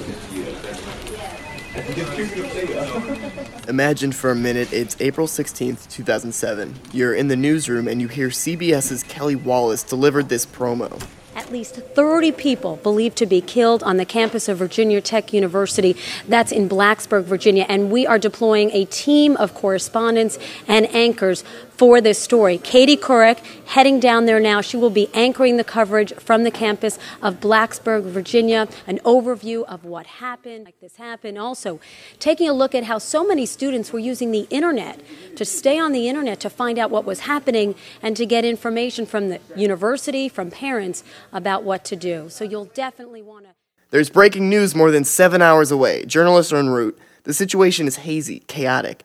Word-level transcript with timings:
Imagine 3.68 4.12
for 4.12 4.30
a 4.30 4.34
minute 4.34 4.72
it's 4.72 4.96
April 5.00 5.26
16th, 5.26 5.88
2007. 5.88 6.74
You're 6.92 7.14
in 7.14 7.28
the 7.28 7.36
newsroom 7.36 7.86
and 7.86 8.00
you 8.00 8.08
hear 8.08 8.28
CBS's 8.28 9.02
Kelly 9.04 9.36
Wallace 9.36 9.82
delivered 9.82 10.28
this 10.28 10.44
promo. 10.44 11.02
At 11.36 11.52
least 11.52 11.76
30 11.76 12.32
people 12.32 12.76
believed 12.76 13.16
to 13.18 13.26
be 13.26 13.40
killed 13.40 13.84
on 13.84 13.98
the 13.98 14.04
campus 14.04 14.48
of 14.48 14.58
Virginia 14.58 15.00
Tech 15.00 15.32
University. 15.32 15.96
That's 16.26 16.50
in 16.50 16.68
Blacksburg, 16.68 17.24
Virginia. 17.24 17.66
And 17.68 17.90
we 17.90 18.04
are 18.04 18.18
deploying 18.18 18.70
a 18.72 18.84
team 18.86 19.36
of 19.36 19.54
correspondents 19.54 20.38
and 20.66 20.92
anchors 20.94 21.44
for 21.80 22.02
this 22.02 22.18
story. 22.18 22.58
Katie 22.58 22.94
Couric 22.94 23.38
heading 23.68 24.00
down 24.00 24.26
there 24.26 24.38
now. 24.38 24.60
She 24.60 24.76
will 24.76 24.90
be 24.90 25.08
anchoring 25.14 25.56
the 25.56 25.64
coverage 25.64 26.12
from 26.16 26.42
the 26.42 26.50
campus 26.50 26.98
of 27.22 27.40
Blacksburg, 27.40 28.02
Virginia. 28.02 28.68
An 28.86 28.98
overview 28.98 29.64
of 29.64 29.82
what 29.82 30.06
happened, 30.06 30.66
like 30.66 30.78
this 30.80 30.96
happened. 30.96 31.38
Also, 31.38 31.80
taking 32.18 32.50
a 32.50 32.52
look 32.52 32.74
at 32.74 32.84
how 32.84 32.98
so 32.98 33.26
many 33.26 33.46
students 33.46 33.94
were 33.94 33.98
using 33.98 34.30
the 34.30 34.46
internet 34.50 35.00
to 35.36 35.46
stay 35.46 35.78
on 35.78 35.92
the 35.92 36.06
internet 36.06 36.38
to 36.40 36.50
find 36.50 36.78
out 36.78 36.90
what 36.90 37.06
was 37.06 37.20
happening 37.20 37.74
and 38.02 38.14
to 38.14 38.26
get 38.26 38.44
information 38.44 39.06
from 39.06 39.30
the 39.30 39.40
university, 39.56 40.28
from 40.28 40.50
parents 40.50 41.02
about 41.32 41.64
what 41.64 41.82
to 41.86 41.96
do. 41.96 42.28
So 42.28 42.44
you'll 42.44 42.66
definitely 42.66 43.22
want 43.22 43.46
to. 43.46 43.52
There's 43.88 44.10
breaking 44.10 44.50
news 44.50 44.74
more 44.74 44.90
than 44.90 45.04
seven 45.04 45.40
hours 45.40 45.70
away. 45.70 46.04
Journalists 46.04 46.52
are 46.52 46.58
en 46.58 46.68
route. 46.68 46.98
The 47.22 47.32
situation 47.32 47.86
is 47.86 47.96
hazy, 47.96 48.40
chaotic. 48.40 49.02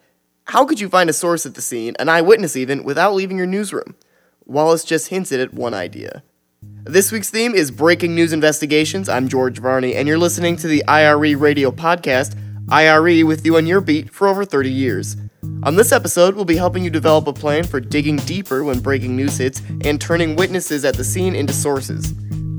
How 0.49 0.63
could 0.63 0.79
you 0.79 0.89
find 0.89 1.09
a 1.09 1.13
source 1.13 1.47
at 1.47 1.55
the 1.55 1.61
scene, 1.61 1.95
an 1.97 2.07
eyewitness 2.07 2.55
even, 2.55 2.83
without 2.83 3.15
leaving 3.15 3.37
your 3.37 3.47
newsroom? 3.47 3.95
Wallace 4.45 4.83
just 4.83 5.07
hinted 5.07 5.39
at 5.39 5.55
one 5.55 5.73
idea. 5.73 6.21
This 6.83 7.11
week's 7.11 7.31
theme 7.31 7.55
is 7.55 7.71
Breaking 7.71 8.13
News 8.13 8.31
Investigations. 8.31 9.09
I'm 9.09 9.27
George 9.27 9.57
Varney, 9.57 9.95
and 9.95 10.07
you're 10.07 10.19
listening 10.19 10.55
to 10.57 10.67
the 10.67 10.85
IRE 10.85 11.35
radio 11.35 11.71
podcast, 11.71 12.37
IRE 12.69 13.25
with 13.25 13.43
you 13.43 13.57
on 13.57 13.65
your 13.65 13.81
beat 13.81 14.11
for 14.11 14.27
over 14.27 14.45
30 14.45 14.69
years. 14.69 15.17
On 15.63 15.77
this 15.77 15.91
episode, 15.91 16.35
we'll 16.35 16.45
be 16.45 16.57
helping 16.57 16.83
you 16.83 16.91
develop 16.91 17.25
a 17.25 17.33
plan 17.33 17.63
for 17.63 17.79
digging 17.79 18.17
deeper 18.17 18.63
when 18.63 18.81
breaking 18.81 19.15
news 19.15 19.37
hits 19.37 19.63
and 19.83 19.99
turning 19.99 20.35
witnesses 20.35 20.85
at 20.85 20.93
the 20.93 21.03
scene 21.03 21.35
into 21.35 21.53
sources. 21.53 22.13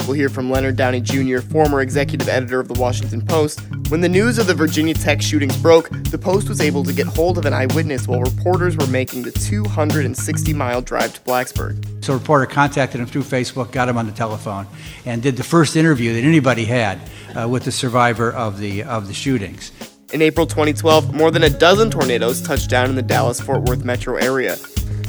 We'll 0.06 0.14
hear 0.14 0.28
from 0.28 0.50
Leonard 0.52 0.76
Downie 0.76 1.00
Jr., 1.00 1.40
former 1.40 1.80
executive 1.80 2.28
editor 2.28 2.60
of 2.60 2.68
the 2.68 2.80
Washington 2.80 3.26
Post. 3.26 3.60
When 3.88 4.00
the 4.00 4.08
news 4.08 4.38
of 4.38 4.46
the 4.46 4.54
Virginia 4.54 4.94
Tech 4.94 5.20
shootings 5.20 5.56
broke, 5.56 5.90
the 6.10 6.18
Post 6.18 6.48
was 6.48 6.60
able 6.60 6.84
to 6.84 6.92
get 6.92 7.08
hold 7.08 7.38
of 7.38 7.44
an 7.44 7.52
eyewitness 7.52 8.06
while 8.06 8.20
reporters 8.20 8.76
were 8.76 8.86
making 8.86 9.22
the 9.22 9.32
260 9.32 10.52
mile 10.52 10.80
drive 10.80 11.12
to 11.14 11.20
Blacksburg. 11.22 12.04
So, 12.04 12.12
a 12.12 12.18
reporter 12.18 12.46
contacted 12.46 13.00
him 13.00 13.06
through 13.06 13.22
Facebook, 13.22 13.72
got 13.72 13.88
him 13.88 13.98
on 13.98 14.06
the 14.06 14.12
telephone, 14.12 14.68
and 15.04 15.20
did 15.20 15.36
the 15.36 15.42
first 15.42 15.74
interview 15.74 16.12
that 16.14 16.22
anybody 16.22 16.66
had 16.66 17.00
uh, 17.36 17.48
with 17.48 17.64
the 17.64 17.72
survivor 17.72 18.32
of 18.32 18.60
the, 18.60 18.84
of 18.84 19.08
the 19.08 19.14
shootings. 19.14 19.72
In 20.12 20.22
April 20.22 20.46
2012, 20.46 21.14
more 21.14 21.32
than 21.32 21.42
a 21.42 21.50
dozen 21.50 21.90
tornadoes 21.90 22.40
touched 22.40 22.70
down 22.70 22.90
in 22.90 22.94
the 22.94 23.02
Dallas 23.02 23.40
Fort 23.40 23.62
Worth 23.62 23.84
metro 23.84 24.14
area. 24.16 24.56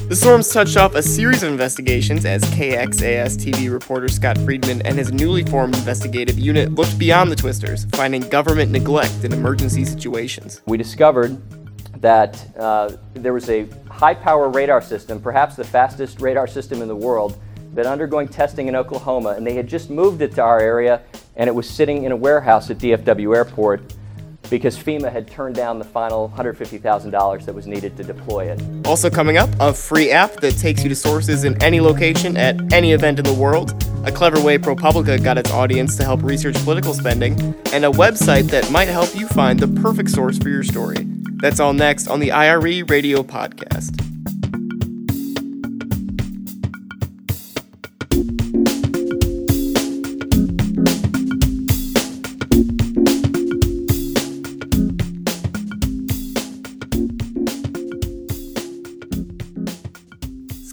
The 0.08 0.16
storms 0.16 0.50
touched 0.54 0.78
off 0.78 0.96
a 0.96 1.04
series 1.04 1.44
of 1.44 1.52
investigations 1.52 2.24
as 2.24 2.42
KXAS 2.44 3.36
TV 3.36 3.70
reporter 3.70 4.08
Scott 4.08 4.38
Friedman 4.38 4.82
and 4.84 4.98
his 4.98 5.12
newly 5.12 5.44
formed 5.44 5.76
investigative 5.76 6.40
unit 6.40 6.72
looked 6.72 6.98
beyond 6.98 7.30
the 7.30 7.36
twisters, 7.36 7.84
finding 7.92 8.22
government 8.22 8.72
neglect 8.72 9.26
in 9.26 9.34
emergency 9.34 9.84
situations. 9.84 10.62
We 10.66 10.78
discovered 10.78 11.38
that 12.00 12.42
uh, 12.58 12.96
there 13.16 13.34
was 13.34 13.50
a 13.50 13.68
high 13.90 14.14
power 14.14 14.48
radar 14.48 14.82
system, 14.82 15.20
perhaps 15.20 15.58
the 15.58 15.66
fastest 15.66 16.22
radar 16.22 16.48
system 16.48 16.82
in 16.82 16.88
the 16.88 16.96
world, 16.96 17.38
that 17.74 17.86
undergoing 17.86 18.30
testing 18.30 18.70
in 18.70 18.78
Oklahoma, 18.78 19.32
and 19.32 19.46
they 19.46 19.56
had 19.56 19.68
just 19.68 19.90
moved 19.90 20.22
it 20.22 20.34
to 20.36 20.42
our 20.42 20.62
area, 20.62 21.02
and 21.36 21.50
it 21.50 21.54
was 21.54 21.70
sitting 21.70 22.06
in 22.06 22.14
a 22.14 22.16
warehouse 22.16 22.70
at 22.70 22.78
DFW 22.78 23.36
Airport 23.36 23.94
because 24.50 24.78
FEMA 24.78 25.12
had 25.12 25.28
turned 25.28 25.56
down 25.56 25.80
the 25.80 25.86
final 25.86 26.30
$150,000 26.36 27.46
that 27.46 27.54
was 27.54 27.68
needed 27.68 27.98
to 27.98 28.04
deploy 28.04 28.52
it. 28.52 28.88
Also, 28.88 29.10
coming 29.10 29.38
up, 29.38 29.50
a 29.60 29.74
free 29.74 30.12
app 30.12 30.34
that 30.38 30.58
takes 30.58 30.84
you 30.84 30.90
to 30.90 30.96
sources 30.96 31.44
in 31.44 31.62
any 31.62 31.80
location 31.80 32.38
at 32.38 32.74
any 32.74 32.94
event 32.94 33.20
in 33.20 33.26
the 33.26 33.34
world, 33.34 33.72
a 34.06 34.12
clever 34.12 34.42
way 34.42 34.58
ProPublica 34.58 35.24
got 35.24 35.38
its 35.38 35.52
audience 35.52 35.96
to 35.98 36.04
help 36.04 36.24
research 36.24 36.56
political 36.64 36.94
spending, 36.94 37.34
and 37.74 37.86
a 37.86 37.90
website 37.90 38.50
that 38.50 38.70
might 38.72 38.88
help 38.88 39.14
you 39.16 39.28
find 39.28 39.60
the 39.60 39.68
perfect 39.82 40.10
source 40.10 40.38
for 40.38 40.50
your 40.50 40.64
story. 40.64 40.98
That's 41.40 41.60
all 41.60 41.74
next 41.74 42.08
on 42.08 42.20
the 42.20 42.32
IRE 42.32 42.86
Radio 42.86 43.24
Podcast. 43.24 44.07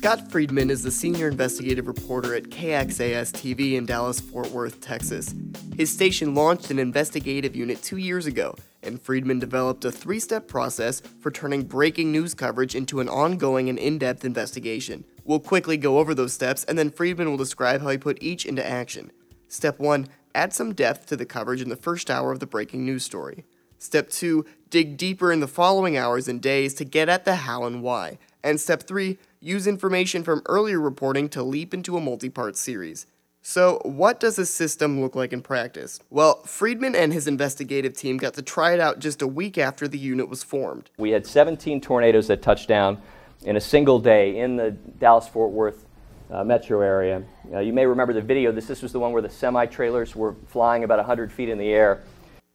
Scott 0.04 0.30
Friedman 0.30 0.68
is 0.68 0.82
the 0.82 0.90
senior 0.90 1.28
investigative 1.28 1.86
reporter 1.86 2.34
at 2.34 2.50
KXAS 2.50 3.32
TV 3.32 3.76
in 3.76 3.86
Dallas, 3.86 4.20
Fort 4.20 4.50
Worth, 4.50 4.82
Texas. 4.82 5.34
His 5.78 5.90
station 5.90 6.34
launched 6.34 6.70
an 6.70 6.78
investigative 6.78 7.56
unit 7.56 7.82
two 7.82 7.96
years 7.96 8.26
ago, 8.26 8.54
and 8.82 9.00
Friedman 9.00 9.38
developed 9.38 9.82
a 9.86 9.90
three 9.90 10.20
step 10.20 10.46
process 10.46 11.00
for 11.00 11.30
turning 11.30 11.62
breaking 11.62 12.12
news 12.12 12.34
coverage 12.34 12.74
into 12.74 13.00
an 13.00 13.08
ongoing 13.08 13.70
and 13.70 13.78
in 13.78 13.96
depth 13.96 14.26
investigation. 14.26 15.06
We'll 15.24 15.40
quickly 15.40 15.78
go 15.78 15.96
over 15.96 16.14
those 16.14 16.34
steps, 16.34 16.64
and 16.64 16.76
then 16.76 16.90
Friedman 16.90 17.30
will 17.30 17.38
describe 17.38 17.80
how 17.80 17.88
he 17.88 17.96
put 17.96 18.22
each 18.22 18.44
into 18.44 18.62
action. 18.62 19.10
Step 19.48 19.78
1 19.78 20.06
Add 20.34 20.52
some 20.52 20.74
depth 20.74 21.06
to 21.06 21.16
the 21.16 21.24
coverage 21.24 21.62
in 21.62 21.70
the 21.70 21.76
first 21.76 22.10
hour 22.10 22.30
of 22.30 22.40
the 22.40 22.46
breaking 22.46 22.84
news 22.84 23.06
story. 23.06 23.46
Step 23.78 24.10
2 24.10 24.44
Dig 24.68 24.98
deeper 24.98 25.32
in 25.32 25.40
the 25.40 25.48
following 25.48 25.96
hours 25.96 26.28
and 26.28 26.42
days 26.42 26.74
to 26.74 26.84
get 26.84 27.08
at 27.08 27.24
the 27.24 27.36
how 27.36 27.64
and 27.64 27.82
why. 27.82 28.18
And 28.44 28.60
step 28.60 28.82
3 28.82 29.18
use 29.40 29.66
information 29.66 30.22
from 30.22 30.42
earlier 30.46 30.78
reporting 30.78 31.30
to 31.30 31.42
leap 31.42 31.72
into 31.72 31.96
a 31.96 32.00
multi 32.00 32.28
part 32.28 32.56
series. 32.56 33.06
So, 33.40 33.80
what 33.84 34.20
does 34.20 34.36
this 34.36 34.50
system 34.50 35.00
look 35.00 35.14
like 35.14 35.32
in 35.32 35.42
practice? 35.42 35.98
Well, 36.10 36.42
Friedman 36.44 36.94
and 36.94 37.12
his 37.12 37.26
investigative 37.26 37.94
team 37.94 38.16
got 38.16 38.34
to 38.34 38.42
try 38.42 38.72
it 38.72 38.80
out 38.80 39.00
just 39.00 39.22
a 39.22 39.26
week 39.26 39.58
after 39.58 39.88
the 39.88 39.98
unit 39.98 40.28
was 40.28 40.42
formed. 40.42 40.90
We 40.98 41.10
had 41.10 41.26
17 41.26 41.80
tornadoes 41.80 42.28
that 42.28 42.42
touched 42.42 42.68
down 42.68 43.00
in 43.44 43.56
a 43.56 43.60
single 43.60 43.98
day 43.98 44.38
in 44.38 44.56
the 44.56 44.70
Dallas 44.70 45.26
Fort 45.26 45.50
Worth 45.50 45.86
uh, 46.30 46.44
metro 46.44 46.80
area. 46.80 47.22
Uh, 47.52 47.60
you 47.60 47.72
may 47.72 47.86
remember 47.86 48.12
the 48.12 48.22
video. 48.22 48.52
This, 48.52 48.66
this 48.66 48.82
was 48.82 48.92
the 48.92 49.00
one 49.00 49.12
where 49.12 49.22
the 49.22 49.30
semi 49.30 49.66
trailers 49.66 50.14
were 50.14 50.36
flying 50.48 50.84
about 50.84 50.98
100 50.98 51.32
feet 51.32 51.48
in 51.48 51.58
the 51.58 51.70
air. 51.72 52.02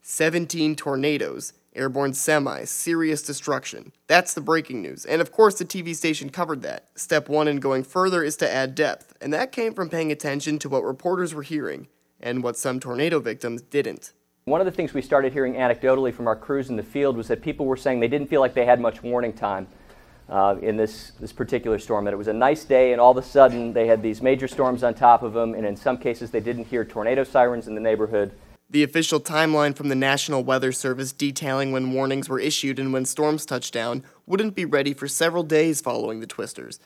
17 0.01 0.75
tornadoes 0.75 1.53
airborne 1.75 2.13
semi, 2.13 2.65
serious 2.65 3.21
destruction. 3.21 3.91
That's 4.07 4.33
the 4.33 4.41
breaking 4.41 4.81
news. 4.81 5.05
And 5.05 5.21
of 5.21 5.31
course, 5.31 5.55
the 5.55 5.65
TV 5.65 5.95
station 5.95 6.29
covered 6.29 6.61
that. 6.63 6.87
Step 6.95 7.29
one 7.29 7.47
in 7.47 7.57
going 7.57 7.83
further 7.83 8.23
is 8.23 8.35
to 8.37 8.51
add 8.51 8.75
depth, 8.75 9.13
and 9.21 9.33
that 9.33 9.51
came 9.51 9.73
from 9.73 9.89
paying 9.89 10.11
attention 10.11 10.59
to 10.59 10.69
what 10.69 10.83
reporters 10.83 11.33
were 11.33 11.43
hearing 11.43 11.87
and 12.19 12.43
what 12.43 12.57
some 12.57 12.79
tornado 12.79 13.19
victims 13.19 13.61
didn't. 13.61 14.13
One 14.45 14.61
of 14.61 14.65
the 14.65 14.71
things 14.71 14.93
we 14.93 15.01
started 15.01 15.31
hearing 15.31 15.53
anecdotally 15.53 16.13
from 16.13 16.27
our 16.27 16.35
crews 16.35 16.69
in 16.69 16.75
the 16.75 16.83
field 16.83 17.15
was 17.15 17.27
that 17.27 17.41
people 17.41 17.65
were 17.65 17.77
saying 17.77 17.99
they 17.99 18.07
didn't 18.07 18.27
feel 18.27 18.41
like 18.41 18.53
they 18.53 18.65
had 18.65 18.79
much 18.79 19.03
warning 19.03 19.33
time. 19.33 19.67
Uh, 20.27 20.55
in 20.61 20.77
this, 20.77 21.13
this 21.19 21.33
particular 21.33 21.79
storm, 21.79 22.05
that 22.05 22.13
it 22.13 22.17
was 22.17 22.27
a 22.27 22.33
nice 22.33 22.63
day, 22.63 22.91
and 22.91 23.01
all 23.01 23.09
of 23.09 23.17
a 23.17 23.23
sudden 23.23 23.73
they 23.73 23.87
had 23.87 24.03
these 24.03 24.21
major 24.21 24.47
storms 24.47 24.83
on 24.83 24.93
top 24.93 25.23
of 25.23 25.33
them, 25.33 25.55
and 25.55 25.65
in 25.65 25.75
some 25.75 25.97
cases 25.97 26.29
they 26.29 26.39
didn't 26.39 26.65
hear 26.65 26.85
tornado 26.85 27.23
sirens 27.23 27.67
in 27.67 27.73
the 27.73 27.81
neighborhood. 27.81 28.31
The 28.71 28.83
official 28.83 29.19
timeline 29.19 29.75
from 29.75 29.89
the 29.89 29.95
National 29.95 30.43
Weather 30.43 30.71
Service 30.71 31.11
detailing 31.11 31.71
when 31.71 31.91
warnings 31.91 32.29
were 32.29 32.39
issued 32.39 32.77
and 32.77 32.93
when 32.93 33.03
storms 33.03 33.43
touched 33.43 33.73
down 33.73 34.03
wouldn't 34.27 34.53
be 34.53 34.63
ready 34.63 34.93
for 34.93 35.07
several 35.07 35.41
days 35.41 35.81
following 35.81 36.19
the 36.19 36.27
twisters. 36.27 36.79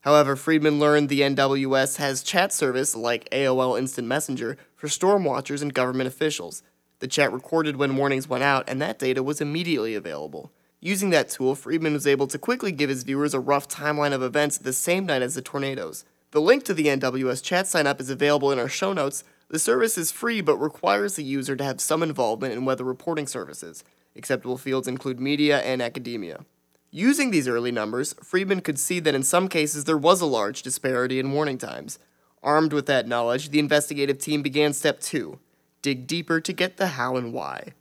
However, 0.00 0.36
Friedman 0.36 0.78
learned 0.78 1.08
the 1.08 1.22
NWS 1.22 1.96
has 1.96 2.22
chat 2.22 2.52
service 2.52 2.94
like 2.94 3.30
AOL 3.30 3.78
Instant 3.78 4.06
Messenger 4.06 4.58
for 4.76 4.86
storm 4.86 5.24
watchers 5.24 5.62
and 5.62 5.72
government 5.72 6.08
officials. 6.08 6.62
The 6.98 7.08
chat 7.08 7.32
recorded 7.32 7.76
when 7.76 7.96
warnings 7.96 8.28
went 8.28 8.44
out, 8.44 8.68
and 8.68 8.80
that 8.82 8.98
data 8.98 9.22
was 9.22 9.40
immediately 9.40 9.94
available. 9.94 10.52
Using 10.78 11.08
that 11.08 11.30
tool, 11.30 11.54
Friedman 11.54 11.94
was 11.94 12.06
able 12.06 12.26
to 12.26 12.38
quickly 12.38 12.70
give 12.70 12.90
his 12.90 13.02
viewers 13.02 13.32
a 13.32 13.40
rough 13.40 13.66
timeline 13.66 14.12
of 14.12 14.22
events 14.22 14.58
the 14.58 14.74
same 14.74 15.06
night 15.06 15.22
as 15.22 15.36
the 15.36 15.42
tornadoes. 15.42 16.04
The 16.32 16.40
link 16.42 16.64
to 16.64 16.74
the 16.74 16.86
NWS 16.88 17.42
chat 17.42 17.66
sign 17.66 17.86
up 17.86 17.98
is 17.98 18.10
available 18.10 18.52
in 18.52 18.58
our 18.58 18.68
show 18.68 18.92
notes, 18.92 19.24
the 19.50 19.58
service 19.58 19.98
is 19.98 20.12
free 20.12 20.40
but 20.40 20.56
requires 20.56 21.16
the 21.16 21.24
user 21.24 21.56
to 21.56 21.64
have 21.64 21.80
some 21.80 22.02
involvement 22.02 22.54
in 22.54 22.64
weather 22.64 22.84
reporting 22.84 23.26
services. 23.26 23.82
Acceptable 24.14 24.56
fields 24.56 24.86
include 24.86 25.18
media 25.18 25.58
and 25.60 25.82
academia. 25.82 26.44
Using 26.92 27.30
these 27.30 27.48
early 27.48 27.72
numbers, 27.72 28.14
Friedman 28.22 28.60
could 28.60 28.78
see 28.78 29.00
that 29.00 29.14
in 29.14 29.22
some 29.22 29.48
cases 29.48 29.84
there 29.84 29.98
was 29.98 30.20
a 30.20 30.26
large 30.26 30.62
disparity 30.62 31.18
in 31.18 31.32
warning 31.32 31.58
times. 31.58 31.98
Armed 32.42 32.72
with 32.72 32.86
that 32.86 33.08
knowledge, 33.08 33.50
the 33.50 33.58
investigative 33.58 34.18
team 34.18 34.40
began 34.42 34.72
step 34.72 35.00
two 35.00 35.38
dig 35.82 36.06
deeper 36.06 36.40
to 36.40 36.52
get 36.52 36.76
the 36.76 36.88
how 36.88 37.16
and 37.16 37.32
why. 37.32 37.72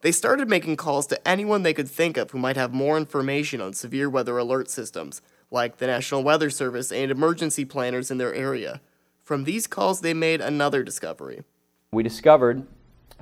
They 0.00 0.12
started 0.12 0.48
making 0.48 0.76
calls 0.76 1.06
to 1.06 1.28
anyone 1.28 1.62
they 1.62 1.74
could 1.74 1.88
think 1.88 2.16
of 2.16 2.30
who 2.30 2.38
might 2.38 2.56
have 2.56 2.72
more 2.72 2.96
information 2.96 3.60
on 3.60 3.72
severe 3.72 4.10
weather 4.10 4.38
alert 4.38 4.70
systems, 4.70 5.22
like 5.50 5.78
the 5.78 5.86
National 5.86 6.22
Weather 6.22 6.50
Service 6.50 6.92
and 6.92 7.10
emergency 7.10 7.64
planners 7.64 8.10
in 8.10 8.18
their 8.18 8.34
area. 8.34 8.80
From 9.28 9.44
these 9.44 9.66
calls, 9.66 10.00
they 10.00 10.14
made 10.14 10.40
another 10.40 10.82
discovery. 10.82 11.42
We 11.92 12.02
discovered 12.02 12.66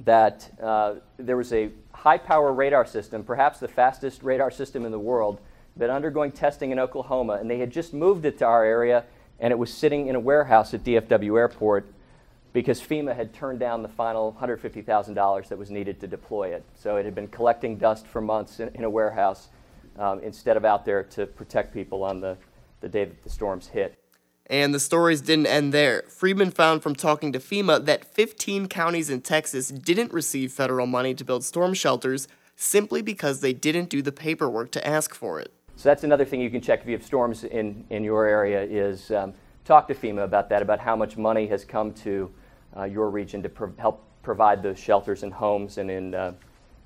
that 0.05 0.49
uh, 0.63 0.95
there 1.17 1.37
was 1.37 1.53
a 1.53 1.71
high 1.91 2.19
power 2.19 2.53
radar 2.53 2.87
system, 2.87 3.25
perhaps 3.25 3.59
the 3.59 3.67
fastest 3.67 4.23
radar 4.23 4.53
system 4.53 4.85
in 4.85 4.93
the 4.93 5.01
world, 5.01 5.41
been 5.77 5.91
undergoing 5.91 6.31
testing 6.31 6.71
in 6.71 6.79
Oklahoma, 6.79 7.39
and 7.41 7.51
they 7.51 7.59
had 7.59 7.73
just 7.73 7.93
moved 7.93 8.25
it 8.25 8.39
to 8.39 8.45
our 8.45 8.65
area, 8.65 9.03
and 9.41 9.51
it 9.51 9.59
was 9.59 9.75
sitting 9.75 10.07
in 10.07 10.15
a 10.15 10.21
warehouse 10.21 10.73
at 10.75 10.85
DFW 10.85 11.37
Airport 11.41 11.93
because 12.53 12.81
FEMA 12.81 13.17
had 13.17 13.35
turned 13.35 13.59
down 13.59 13.83
the 13.83 13.89
final 13.89 14.33
$150,000 14.41 15.49
that 15.49 15.59
was 15.59 15.73
needed 15.73 15.99
to 15.99 16.07
deploy 16.07 16.55
it. 16.55 16.65
So 16.77 16.99
it 16.99 17.05
had 17.05 17.17
been 17.17 17.27
collecting 17.27 17.79
dust 17.79 18.07
for 18.07 18.21
months 18.21 18.61
in, 18.61 18.69
in 18.77 18.85
a 18.85 18.91
warehouse 18.91 19.49
um, 19.99 20.21
instead 20.21 20.57
of 20.57 20.65
out 20.65 20.85
there 20.85 21.03
to 21.03 21.27
protect 21.27 21.75
people 21.75 22.05
on 22.05 22.21
the, 22.21 22.37
the 22.81 22.89
day 22.89 23.07
that 23.07 23.25
the 23.25 23.31
storms 23.31 23.67
hit. 23.67 23.99
And 24.49 24.73
the 24.73 24.81
stories 24.81 25.21
didn't 25.21 25.47
end 25.47 25.75
there. 25.75 26.05
Friedman 26.09 26.53
found 26.53 26.83
from 26.83 26.95
talking 26.95 27.33
to 27.33 27.41
FEMA 27.41 27.85
that 27.85 28.05
15 28.05 28.69
counties 28.69 29.11
in 29.11 29.21
Texas 29.21 29.69
didn't 29.69 30.13
receive 30.13 30.53
federal 30.53 30.87
money 30.87 31.15
to 31.15 31.25
build 31.25 31.45
storm 31.45 31.75
shelters 31.75 32.29
simply 32.55 33.03
because 33.03 33.41
they 33.41 33.53
didn't 33.53 33.91
do 33.91 34.03
the 34.03 34.13
paperwork 34.13 34.71
to 34.73 34.87
ask 34.87 35.15
for 35.15 35.41
it. 35.41 35.53
So 35.75 35.89
that's 35.89 36.05
another 36.05 36.25
thing 36.25 36.41
you 36.41 36.49
can 36.49 36.61
check 36.61 36.81
if 36.81 36.87
you 36.87 36.93
have 36.93 37.05
storms 37.05 37.45
in, 37.45 37.85
in 37.91 38.05
your 38.05 38.27
area 38.27 38.63
is 38.63 39.11
um, 39.11 39.35
talk 39.65 39.89
to 39.89 39.95
FEMA 39.95 40.25
about 40.25 40.49
that, 40.49 40.63
about 40.63 40.79
how 40.79 40.97
much 40.97 41.17
money 41.17 41.47
has 41.49 41.65
come 41.65 41.93
to 41.95 42.31
uh, 42.77 42.85
your 42.85 43.11
region 43.11 43.43
to 43.43 43.49
pro- 43.49 43.75
help 43.79 44.05
provide 44.23 44.63
those 44.63 44.79
shelters 44.79 45.23
in 45.23 45.31
homes 45.31 45.79
and 45.79 45.91
in, 45.91 46.15
uh, 46.15 46.33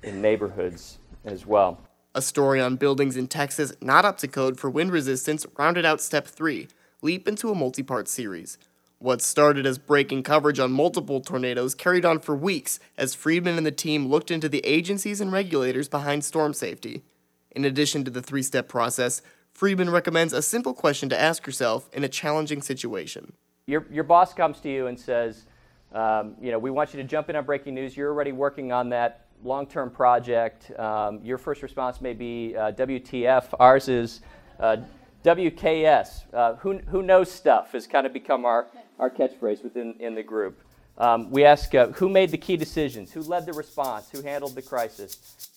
in 0.03 0.21
neighborhoods 0.21 0.97
as 1.25 1.45
well. 1.45 1.79
A 2.13 2.21
story 2.21 2.59
on 2.59 2.75
buildings 2.75 3.15
in 3.15 3.27
Texas 3.27 3.71
not 3.81 4.03
up 4.03 4.17
to 4.17 4.27
code 4.27 4.59
for 4.59 4.69
wind 4.69 4.91
resistance 4.91 5.45
rounded 5.57 5.85
out 5.85 6.01
step 6.01 6.27
three 6.27 6.67
leap 7.01 7.27
into 7.27 7.49
a 7.49 7.55
multi 7.55 7.83
part 7.83 8.07
series. 8.07 8.57
What 8.99 9.21
started 9.21 9.65
as 9.65 9.79
breaking 9.79 10.23
coverage 10.23 10.59
on 10.59 10.71
multiple 10.71 11.21
tornadoes 11.21 11.73
carried 11.73 12.05
on 12.05 12.19
for 12.19 12.35
weeks 12.35 12.79
as 12.97 13.15
Friedman 13.15 13.57
and 13.57 13.65
the 13.65 13.71
team 13.71 14.07
looked 14.07 14.29
into 14.29 14.47
the 14.47 14.63
agencies 14.63 15.19
and 15.19 15.31
regulators 15.31 15.89
behind 15.89 16.23
storm 16.23 16.53
safety. 16.53 17.03
In 17.49 17.65
addition 17.65 18.03
to 18.05 18.11
the 18.11 18.21
three 18.21 18.43
step 18.43 18.67
process, 18.67 19.21
Friedman 19.53 19.89
recommends 19.89 20.33
a 20.33 20.41
simple 20.41 20.73
question 20.73 21.09
to 21.09 21.19
ask 21.19 21.45
yourself 21.45 21.89
in 21.93 22.03
a 22.03 22.09
challenging 22.09 22.61
situation. 22.61 23.33
Your, 23.65 23.85
your 23.91 24.03
boss 24.03 24.33
comes 24.33 24.59
to 24.61 24.69
you 24.69 24.87
and 24.87 24.99
says, 24.99 25.45
um, 25.93 26.35
You 26.39 26.51
know, 26.51 26.59
we 26.59 26.69
want 26.69 26.93
you 26.93 27.01
to 27.01 27.07
jump 27.07 27.29
in 27.29 27.35
on 27.35 27.43
breaking 27.43 27.73
news. 27.73 27.97
You're 27.97 28.11
already 28.11 28.31
working 28.31 28.71
on 28.71 28.89
that 28.89 29.25
long 29.43 29.65
term 29.65 29.89
project. 29.89 30.71
Um, 30.79 31.19
your 31.23 31.39
first 31.39 31.63
response 31.63 32.01
may 32.01 32.13
be 32.13 32.55
uh, 32.55 32.71
WTF. 32.73 33.53
Ours 33.59 33.87
is 33.87 34.21
uh, 34.59 34.77
WKS. 35.23 36.33
Uh, 36.33 36.55
who, 36.55 36.79
who 36.89 37.01
knows 37.01 37.31
stuff 37.31 37.73
has 37.73 37.87
kind 37.87 38.05
of 38.05 38.13
become 38.13 38.45
our, 38.45 38.67
our 38.99 39.09
catchphrase 39.09 39.63
within 39.63 39.95
in 39.99 40.15
the 40.15 40.23
group. 40.23 40.59
Um, 40.97 41.31
we 41.31 41.45
ask 41.45 41.73
uh, 41.73 41.87
who 41.87 42.09
made 42.09 42.31
the 42.31 42.37
key 42.37 42.57
decisions, 42.57 43.11
who 43.11 43.21
led 43.21 43.45
the 43.45 43.53
response, 43.53 44.09
who 44.09 44.21
handled 44.21 44.55
the 44.55 44.61
crisis. 44.61 45.49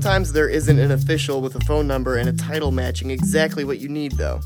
Sometimes 0.00 0.32
there 0.32 0.48
isn't 0.48 0.78
an 0.78 0.92
official 0.92 1.42
with 1.42 1.56
a 1.56 1.64
phone 1.66 1.86
number 1.86 2.16
and 2.16 2.26
a 2.26 2.32
title 2.32 2.70
matching 2.70 3.10
exactly 3.10 3.64
what 3.64 3.80
you 3.80 3.88
need, 3.90 4.12
though. 4.12 4.40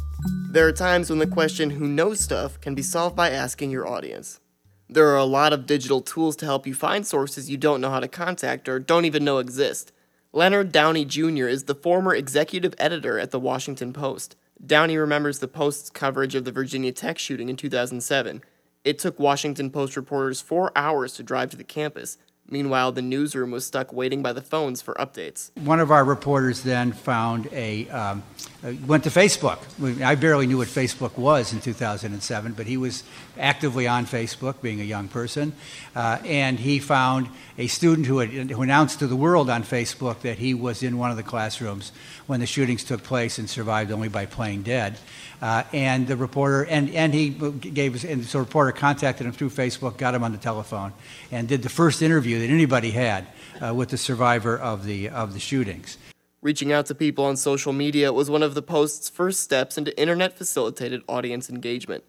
There 0.51 0.67
are 0.67 0.73
times 0.73 1.09
when 1.09 1.21
the 1.21 1.29
question 1.29 1.71
who 1.71 1.87
knows 1.87 2.19
stuff 2.19 2.61
can 2.61 2.75
be 2.75 2.83
solved 2.83 3.15
by 3.15 3.31
asking 3.31 3.71
your 3.71 3.87
audience. 3.87 4.41
There 4.89 5.07
are 5.11 5.17
a 5.17 5.23
lot 5.23 5.53
of 5.53 5.65
digital 5.65 6.01
tools 6.01 6.35
to 6.37 6.45
help 6.45 6.67
you 6.67 6.75
find 6.75 7.07
sources 7.07 7.49
you 7.49 7.57
don't 7.57 7.81
know 7.81 7.91
how 7.91 8.01
to 8.01 8.09
contact 8.09 8.69
or 8.69 8.81
don't 8.81 9.05
even 9.05 9.23
know 9.23 9.39
exist. 9.39 9.93
Leonard 10.33 10.73
Downie 10.73 11.05
Jr. 11.05 11.47
is 11.47 11.65
the 11.65 11.77
former 11.77 12.17
executive 12.17 12.75
editor 12.77 13.21
at 13.21 13.31
the 13.31 13.39
Washington 13.39 13.93
Post. 13.93 14.35
Downie 14.67 14.97
remembers 14.97 15.39
the 15.39 15.47
Post's 15.47 15.89
coverage 15.89 16.35
of 16.35 16.45
the 16.45 16.51
Virginia 16.51 16.91
Tech 16.91 17.17
shooting 17.17 17.49
in 17.49 17.55
2007. 17.55 18.43
It 18.83 18.99
took 18.99 19.21
Washington 19.21 19.71
Post 19.71 19.97
reporters 19.97 20.41
four 20.41 20.73
hours 20.75 21.13
to 21.13 21.23
drive 21.23 21.51
to 21.51 21.57
the 21.57 21.63
campus, 21.63 22.19
Meanwhile, 22.51 22.93
the 22.93 23.03
newsroom 23.03 23.51
was 23.51 23.65
stuck 23.65 23.93
waiting 23.93 24.23
by 24.23 24.33
the 24.33 24.43
phones 24.43 24.83
for 24.83 24.95
updates. 24.95 25.51
One 25.65 25.81
of 25.81 25.91
our 25.91 26.05
reporters 26.05 26.63
then 26.63 26.93
found 26.93 27.49
a, 27.53 27.89
um, 27.89 28.23
uh, 28.63 28.73
went 28.87 29.05
to 29.05 29.11
Facebook. 29.11 29.59
I 30.03 30.15
barely 30.15 30.47
knew 30.47 30.59
what 30.59 30.69
Facebook 30.69 31.17
was 31.17 31.53
in 31.53 31.61
2007, 31.61 32.53
but 32.53 32.67
he 32.67 32.77
was 32.77 33.03
actively 33.39 33.87
on 33.87 34.07
Facebook, 34.07 34.61
being 34.63 34.81
a 34.81 34.85
young 34.85 35.09
person, 35.09 35.53
uh, 35.95 36.19
and 36.25 36.59
he 36.59 36.79
found 36.79 37.29
a 37.59 37.67
student 37.67 38.07
who, 38.07 38.19
had, 38.19 38.31
who 38.31 38.63
announced 38.63 38.99
to 38.99 39.07
the 39.07 39.17
world 39.17 39.51
on 39.51 39.63
Facebook 39.63 40.21
that 40.21 40.39
he 40.39 40.55
was 40.55 40.83
in 40.83 40.99
one 40.99 41.11
of 41.11 41.17
the 41.17 41.23
classrooms 41.23 41.93
when 42.27 42.41
the 42.41 42.47
shootings 42.47 42.85
took 42.85 43.03
place 43.03 43.39
and 43.39 43.49
survived 43.49 43.91
only 43.91 44.09
by 44.09 44.27
playing 44.27 44.63
dead. 44.63 44.99
Uh, 45.43 45.63
and 45.73 46.07
the 46.07 46.17
reporter, 46.17 46.65
and, 46.65 46.89
and 46.95 47.13
he 47.13 47.29
gave 47.29 48.03
and 48.05 48.25
so 48.25 48.39
reporter 48.39 48.73
contacted 48.73 49.27
him 49.27 49.33
through 49.33 49.51
Facebook, 49.51 49.97
got 49.99 50.15
him 50.15 50.25
on 50.25 50.33
the 50.33 50.39
telephone, 50.39 50.93
and 51.31 51.49
did 51.49 51.63
the 51.63 51.69
first 51.69 52.01
interview 52.01 52.39
that 52.39 52.51
anybody 52.51 52.93
had 52.93 53.27
uh, 53.61 53.75
with 53.75 53.91
the 53.91 53.99
survivor 53.99 54.59
of 54.59 54.85
the, 54.85 55.09
of 55.11 55.35
the 55.35 55.41
shootings. 55.41 55.99
Reaching 56.41 56.73
out 56.73 56.87
to 56.87 56.95
people 56.95 57.25
on 57.25 57.37
social 57.37 57.73
media 57.73 58.13
was 58.13 58.31
one 58.31 58.43
of 58.43 58.55
the 58.55 58.63
Post's 58.63 59.09
first 59.09 59.41
steps 59.41 59.79
into 59.79 59.99
internet 59.99 60.37
facilitated 60.37 61.03
audience 61.09 61.49
engagement. 61.49 62.05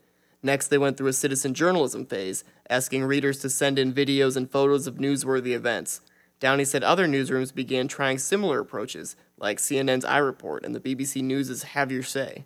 Next, 0.45 0.67
they 0.67 0.77
went 0.77 0.95
through 0.95 1.07
a 1.07 1.13
citizen 1.13 1.55
journalism 1.55 2.05
phase, 2.05 2.43
asking 2.69 3.03
readers 3.03 3.39
to 3.39 3.49
send 3.49 3.79
in 3.79 3.91
videos 3.91 4.37
and 4.37 4.47
photos 4.47 4.85
of 4.85 4.97
newsworthy 4.97 5.55
events. 5.55 6.01
Downie 6.39 6.65
said 6.65 6.83
other 6.83 7.07
newsrooms 7.07 7.51
began 7.51 7.87
trying 7.87 8.19
similar 8.19 8.59
approaches, 8.59 9.15
like 9.39 9.57
CNN's 9.57 10.05
iReport 10.05 10.63
and 10.63 10.75
the 10.75 10.79
BBC 10.79 11.23
News' 11.23 11.63
Have 11.63 11.91
Your 11.91 12.03
Say. 12.03 12.45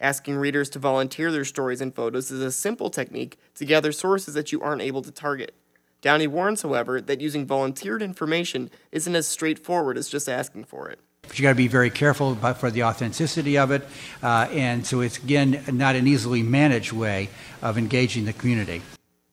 Asking 0.00 0.34
readers 0.34 0.68
to 0.70 0.80
volunteer 0.80 1.30
their 1.30 1.44
stories 1.44 1.80
and 1.80 1.94
photos 1.94 2.32
is 2.32 2.40
a 2.40 2.50
simple 2.50 2.90
technique 2.90 3.38
to 3.54 3.64
gather 3.64 3.92
sources 3.92 4.34
that 4.34 4.50
you 4.50 4.60
aren't 4.60 4.82
able 4.82 5.02
to 5.02 5.12
target. 5.12 5.54
Downie 6.00 6.26
warns, 6.26 6.62
however, 6.62 7.00
that 7.00 7.20
using 7.20 7.46
volunteered 7.46 8.02
information 8.02 8.68
isn't 8.90 9.14
as 9.14 9.28
straightforward 9.28 9.96
as 9.96 10.08
just 10.08 10.28
asking 10.28 10.64
for 10.64 10.90
it. 10.90 10.98
But 11.28 11.38
you 11.38 11.42
got 11.42 11.50
to 11.50 11.54
be 11.54 11.68
very 11.68 11.90
careful 11.90 12.32
about, 12.32 12.58
for 12.58 12.70
the 12.70 12.84
authenticity 12.84 13.58
of 13.58 13.70
it, 13.70 13.86
uh, 14.22 14.48
and 14.50 14.84
so 14.84 15.00
it's 15.00 15.18
again 15.18 15.62
not 15.70 15.94
an 15.94 16.06
easily 16.06 16.42
managed 16.42 16.92
way 16.92 17.28
of 17.62 17.78
engaging 17.78 18.24
the 18.24 18.32
community. 18.32 18.82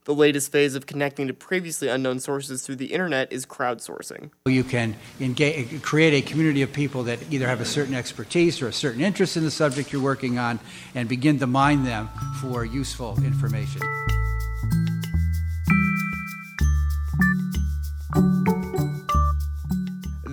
The 0.05 0.13
latest 0.13 0.51
phase 0.51 0.75
of 0.75 0.85
connecting 0.85 1.27
to 1.29 1.33
previously 1.33 1.87
unknown 1.87 2.19
sources 2.19 2.63
through 2.63 2.75
the 2.75 2.93
internet 2.93 3.33
is 3.33 3.43
crowdsourcing. 3.43 4.29
You 4.45 4.63
can 4.63 4.95
engage, 5.19 5.81
create 5.81 6.13
a 6.13 6.21
community 6.21 6.61
of 6.61 6.71
people 6.71 7.03
that 7.03 7.17
either 7.31 7.47
have 7.47 7.59
a 7.59 7.65
certain 7.65 7.95
expertise 7.95 8.61
or 8.61 8.67
a 8.67 8.73
certain 8.73 9.01
interest 9.01 9.35
in 9.35 9.43
the 9.43 9.49
subject 9.49 9.91
you're 9.91 10.03
working 10.03 10.37
on 10.37 10.59
and 10.93 11.09
begin 11.09 11.39
to 11.39 11.47
mine 11.47 11.85
them 11.85 12.09
for 12.39 12.63
useful 12.63 13.17
information. 13.23 13.81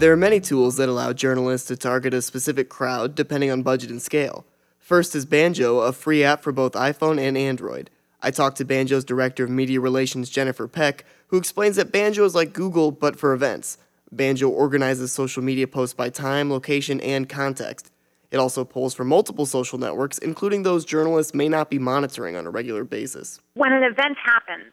There 0.02 0.12
are 0.12 0.16
many 0.16 0.40
tools 0.40 0.78
that 0.78 0.88
allow 0.88 1.12
journalists 1.12 1.68
to 1.68 1.76
target 1.76 2.12
a 2.12 2.22
specific 2.22 2.68
crowd 2.68 3.14
depending 3.14 3.52
on 3.52 3.62
budget 3.62 3.88
and 3.90 4.02
scale. 4.02 4.44
First 4.80 5.14
is 5.14 5.24
Banjo, 5.24 5.78
a 5.78 5.92
free 5.92 6.24
app 6.24 6.42
for 6.42 6.50
both 6.50 6.72
iPhone 6.72 7.20
and 7.20 7.38
Android. 7.38 7.88
I 8.20 8.32
talked 8.32 8.56
to 8.56 8.64
Banjo's 8.64 9.04
Director 9.04 9.44
of 9.44 9.50
Media 9.50 9.78
Relations, 9.78 10.28
Jennifer 10.28 10.66
Peck, 10.66 11.04
who 11.28 11.36
explains 11.36 11.76
that 11.76 11.92
Banjo 11.92 12.24
is 12.24 12.34
like 12.34 12.52
Google 12.52 12.90
but 12.90 13.16
for 13.16 13.32
events. 13.32 13.78
Banjo 14.10 14.48
organizes 14.48 15.12
social 15.12 15.40
media 15.40 15.68
posts 15.68 15.94
by 15.94 16.10
time, 16.10 16.50
location, 16.50 17.00
and 17.00 17.28
context. 17.28 17.92
It 18.32 18.38
also 18.38 18.64
polls 18.64 18.94
for 18.94 19.04
multiple 19.04 19.46
social 19.46 19.78
networks, 19.78 20.18
including 20.18 20.64
those 20.64 20.84
journalists 20.84 21.32
may 21.32 21.48
not 21.48 21.70
be 21.70 21.78
monitoring 21.78 22.34
on 22.34 22.44
a 22.44 22.50
regular 22.50 22.82
basis. 22.82 23.38
When 23.54 23.72
an 23.72 23.84
event 23.84 24.18
happens, 24.20 24.72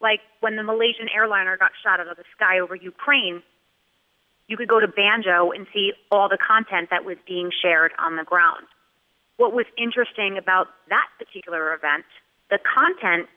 like 0.00 0.20
when 0.38 0.54
the 0.54 0.62
Malaysian 0.62 1.08
airliner 1.12 1.56
got 1.56 1.72
shot 1.82 1.98
out 1.98 2.06
of 2.06 2.16
the 2.16 2.24
sky 2.36 2.60
over 2.60 2.76
Ukraine, 2.76 3.42
you 4.48 4.56
could 4.56 4.68
go 4.68 4.80
to 4.80 4.88
Banjo 4.88 5.50
and 5.52 5.66
see 5.72 5.92
all 6.10 6.28
the 6.28 6.38
content 6.38 6.90
that 6.90 7.04
was 7.04 7.16
being 7.26 7.50
shared 7.62 7.92
on 7.98 8.16
the 8.16 8.24
ground. 8.24 8.66
What 9.36 9.52
was 9.52 9.66
interesting 9.78 10.38
about 10.38 10.68
that 10.88 11.08
particular 11.18 11.74
event 11.74 12.04
the 12.52 12.58
content, 12.58 13.28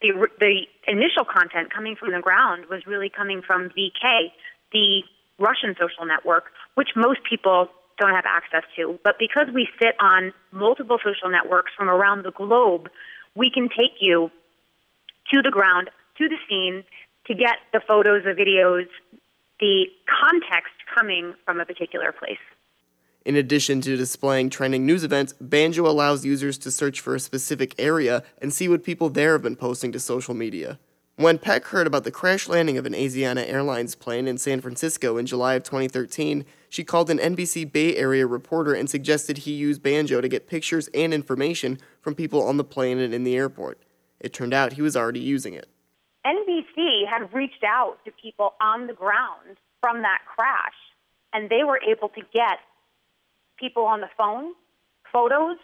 the, 0.00 0.28
the 0.40 0.62
initial 0.88 1.24
content 1.24 1.72
coming 1.72 1.94
from 1.94 2.10
the 2.10 2.20
ground 2.20 2.64
was 2.70 2.86
really 2.86 3.10
coming 3.10 3.42
from 3.42 3.68
VK, 3.68 4.32
the 4.72 5.02
Russian 5.38 5.76
social 5.78 6.06
network, 6.06 6.44
which 6.74 6.88
most 6.96 7.20
people 7.28 7.68
don't 7.98 8.14
have 8.14 8.24
access 8.26 8.62
to. 8.76 8.98
But 9.04 9.18
because 9.18 9.48
we 9.52 9.68
sit 9.78 9.94
on 10.00 10.32
multiple 10.52 10.98
social 11.04 11.28
networks 11.28 11.72
from 11.76 11.90
around 11.90 12.24
the 12.24 12.32
globe, 12.32 12.88
we 13.34 13.50
can 13.50 13.68
take 13.68 14.00
you 14.00 14.30
to 15.32 15.42
the 15.42 15.50
ground, 15.50 15.90
to 16.16 16.28
the 16.28 16.36
scene, 16.48 16.82
to 17.26 17.34
get 17.34 17.56
the 17.74 17.80
photos, 17.86 18.24
the 18.24 18.30
videos, 18.30 18.86
the 19.60 19.86
context 20.06 20.74
coming 20.94 21.34
from 21.44 21.60
a 21.60 21.64
particular 21.64 22.12
place. 22.12 22.38
In 23.24 23.34
addition 23.34 23.80
to 23.80 23.96
displaying 23.96 24.50
trending 24.50 24.86
news 24.86 25.02
events, 25.02 25.34
Banjo 25.40 25.86
allows 25.86 26.24
users 26.24 26.58
to 26.58 26.70
search 26.70 27.00
for 27.00 27.14
a 27.14 27.20
specific 27.20 27.74
area 27.78 28.22
and 28.40 28.52
see 28.52 28.68
what 28.68 28.84
people 28.84 29.10
there 29.10 29.32
have 29.32 29.42
been 29.42 29.56
posting 29.56 29.90
to 29.92 29.98
social 29.98 30.32
media. 30.32 30.78
When 31.16 31.38
Peck 31.38 31.64
heard 31.64 31.86
about 31.86 32.04
the 32.04 32.10
crash 32.10 32.46
landing 32.46 32.76
of 32.76 32.84
an 32.84 32.92
Asiana 32.92 33.48
Airlines 33.48 33.94
plane 33.94 34.28
in 34.28 34.36
San 34.36 34.60
Francisco 34.60 35.16
in 35.16 35.24
July 35.24 35.54
of 35.54 35.62
2013, 35.64 36.44
she 36.68 36.84
called 36.84 37.08
an 37.08 37.18
NBC 37.18 37.72
Bay 37.72 37.96
Area 37.96 38.26
reporter 38.26 38.74
and 38.74 38.88
suggested 38.88 39.38
he 39.38 39.52
use 39.52 39.78
Banjo 39.78 40.20
to 40.20 40.28
get 40.28 40.46
pictures 40.46 40.88
and 40.94 41.14
information 41.14 41.78
from 42.02 42.14
people 42.14 42.42
on 42.46 42.58
the 42.58 42.64
plane 42.64 42.98
and 42.98 43.14
in 43.14 43.24
the 43.24 43.34
airport. 43.34 43.80
It 44.20 44.34
turned 44.34 44.52
out 44.52 44.74
he 44.74 44.82
was 44.82 44.96
already 44.96 45.20
using 45.20 45.54
it. 45.54 45.68
NBC 46.26 47.06
had 47.08 47.32
reached 47.32 47.62
out 47.64 47.98
to 48.04 48.10
people 48.10 48.54
on 48.60 48.88
the 48.88 48.92
ground 48.92 49.58
from 49.80 50.02
that 50.02 50.18
crash, 50.26 50.74
and 51.32 51.48
they 51.48 51.62
were 51.62 51.80
able 51.88 52.08
to 52.10 52.20
get 52.34 52.58
people 53.58 53.84
on 53.84 54.00
the 54.00 54.08
phone, 54.18 54.52
photos, 55.12 55.56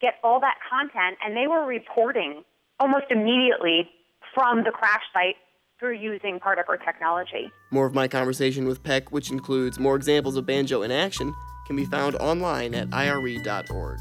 get 0.00 0.14
all 0.24 0.40
that 0.40 0.56
content, 0.68 1.18
and 1.24 1.36
they 1.36 1.46
were 1.46 1.66
reporting 1.66 2.42
almost 2.80 3.06
immediately 3.10 3.90
from 4.34 4.64
the 4.64 4.70
crash 4.70 5.02
site 5.12 5.36
through 5.78 5.96
using 5.96 6.40
part 6.40 6.58
of 6.58 6.64
our 6.68 6.78
technology. 6.78 7.50
More 7.70 7.86
of 7.86 7.94
my 7.94 8.08
conversation 8.08 8.66
with 8.66 8.82
Peck, 8.82 9.12
which 9.12 9.30
includes 9.30 9.78
more 9.78 9.96
examples 9.96 10.36
of 10.36 10.46
Banjo 10.46 10.82
in 10.82 10.90
action, 10.90 11.34
can 11.66 11.76
be 11.76 11.84
found 11.84 12.14
online 12.16 12.74
at 12.74 12.88
ire.org. 12.92 13.98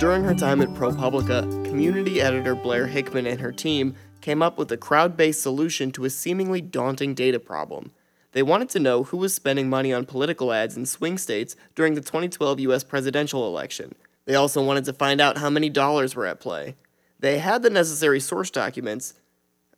During 0.00 0.24
her 0.24 0.34
time 0.34 0.62
at 0.62 0.70
ProPublica, 0.70 1.66
community 1.66 2.22
editor 2.22 2.54
Blair 2.54 2.86
Hickman 2.86 3.26
and 3.26 3.38
her 3.38 3.52
team 3.52 3.94
came 4.22 4.40
up 4.40 4.56
with 4.56 4.72
a 4.72 4.78
crowd 4.78 5.14
based 5.14 5.42
solution 5.42 5.90
to 5.90 6.06
a 6.06 6.10
seemingly 6.10 6.62
daunting 6.62 7.12
data 7.12 7.38
problem. 7.38 7.90
They 8.32 8.42
wanted 8.42 8.70
to 8.70 8.78
know 8.78 9.02
who 9.02 9.18
was 9.18 9.34
spending 9.34 9.68
money 9.68 9.92
on 9.92 10.06
political 10.06 10.54
ads 10.54 10.74
in 10.74 10.86
swing 10.86 11.18
states 11.18 11.54
during 11.74 11.96
the 11.96 12.00
2012 12.00 12.60
US 12.60 12.82
presidential 12.82 13.46
election. 13.46 13.94
They 14.24 14.34
also 14.34 14.64
wanted 14.64 14.86
to 14.86 14.94
find 14.94 15.20
out 15.20 15.36
how 15.36 15.50
many 15.50 15.68
dollars 15.68 16.16
were 16.16 16.24
at 16.24 16.40
play. 16.40 16.76
They 17.18 17.38
had 17.38 17.62
the 17.62 17.68
necessary 17.68 18.20
source 18.20 18.50
documents, 18.50 19.12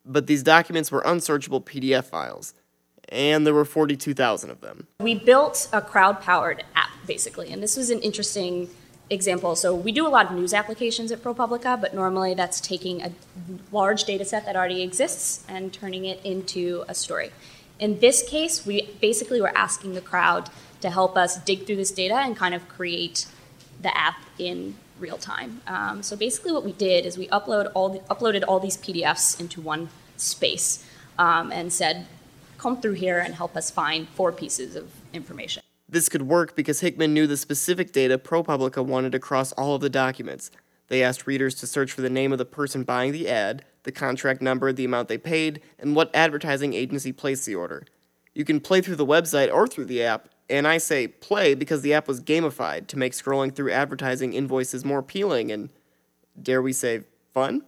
but 0.05 0.27
these 0.27 0.41
documents 0.41 0.89
were 0.89 1.03
unsearchable 1.05 1.59
PDF 1.59 2.05
files, 2.05 2.53
and 3.09 3.45
there 3.45 3.53
were 3.53 3.65
42,000 3.65 4.51
of 4.51 4.61
them. 4.61 4.87
We 5.01 5.15
built 5.15 5.67
a 5.73 5.81
crowd 5.81 6.21
powered 6.21 6.63
app, 6.77 6.91
basically, 7.05 7.51
and 7.51 7.61
this 7.61 7.75
was 7.75 7.89
an 7.89 7.99
interesting 7.99 8.69
example. 9.09 9.55
So, 9.55 9.75
we 9.75 9.91
do 9.91 10.07
a 10.07 10.09
lot 10.09 10.27
of 10.27 10.31
news 10.31 10.53
applications 10.53 11.11
at 11.11 11.23
ProPublica, 11.23 11.79
but 11.79 11.93
normally 11.93 12.33
that's 12.33 12.59
taking 12.59 13.01
a 13.01 13.11
large 13.71 14.05
data 14.05 14.25
set 14.25 14.45
that 14.45 14.55
already 14.55 14.81
exists 14.81 15.43
and 15.47 15.71
turning 15.73 16.05
it 16.05 16.23
into 16.23 16.83
a 16.87 16.95
story. 16.95 17.31
In 17.79 17.99
this 17.99 18.27
case, 18.27 18.65
we 18.65 18.89
basically 19.01 19.41
were 19.41 19.55
asking 19.57 19.93
the 19.93 20.01
crowd 20.01 20.49
to 20.81 20.89
help 20.89 21.17
us 21.17 21.37
dig 21.43 21.65
through 21.65 21.77
this 21.77 21.91
data 21.91 22.15
and 22.15 22.35
kind 22.35 22.53
of 22.53 22.67
create 22.69 23.25
the 23.81 23.95
app 23.97 24.17
in 24.37 24.75
real 24.99 25.17
time. 25.17 25.61
Um, 25.67 26.03
so 26.03 26.15
basically, 26.15 26.51
what 26.51 26.63
we 26.63 26.71
did 26.71 27.05
is 27.05 27.17
we 27.17 27.27
upload 27.27 27.71
all 27.73 27.89
the, 27.89 27.99
uploaded 27.99 28.43
all 28.47 28.59
these 28.59 28.77
PDFs 28.77 29.39
into 29.39 29.59
one 29.61 29.89
space 30.17 30.85
um, 31.17 31.51
and 31.51 31.73
said, 31.73 32.05
"Come 32.57 32.79
through 32.79 32.93
here 32.93 33.19
and 33.19 33.35
help 33.35 33.55
us 33.57 33.71
find 33.71 34.07
four 34.09 34.31
pieces 34.31 34.75
of 34.75 34.91
information." 35.11 35.63
This 35.93 36.09
could 36.09 36.23
work 36.23 36.55
because 36.55 36.79
Hickman 36.79 37.13
knew 37.13 37.27
the 37.27 37.37
specific 37.37 37.91
data 37.91 38.17
ProPublica 38.17 38.83
wanted 38.83 39.13
across 39.13 39.51
all 39.51 39.75
of 39.75 39.81
the 39.81 39.91
documents. 39.91 40.49
They 40.87 41.03
asked 41.03 41.27
readers 41.27 41.53
to 41.59 41.67
search 41.67 41.91
for 41.91 42.01
the 42.01 42.09
name 42.09 42.31
of 42.31 42.39
the 42.39 42.45
person 42.45 42.81
buying 42.81 43.11
the 43.11 43.29
ad, 43.29 43.63
the 43.83 43.91
contract 43.91 44.41
number, 44.41 44.73
the 44.73 44.85
amount 44.85 45.07
they 45.07 45.19
paid, 45.19 45.61
and 45.77 45.95
what 45.95 46.09
advertising 46.15 46.73
agency 46.73 47.11
placed 47.11 47.45
the 47.45 47.53
order. 47.53 47.83
You 48.33 48.43
can 48.43 48.59
play 48.59 48.81
through 48.81 48.95
the 48.95 49.05
website 49.05 49.53
or 49.53 49.67
through 49.67 49.85
the 49.85 50.01
app, 50.01 50.29
and 50.49 50.67
I 50.67 50.79
say 50.79 51.07
play 51.07 51.53
because 51.53 51.83
the 51.83 51.93
app 51.93 52.07
was 52.07 52.21
gamified 52.21 52.87
to 52.87 52.97
make 52.97 53.13
scrolling 53.13 53.55
through 53.55 53.71
advertising 53.71 54.33
invoices 54.33 54.83
more 54.83 54.97
appealing 54.97 55.51
and, 55.51 55.69
dare 56.41 56.63
we 56.63 56.73
say, 56.73 57.03
fun? 57.35 57.61